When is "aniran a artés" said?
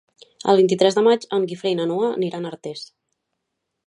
2.17-2.87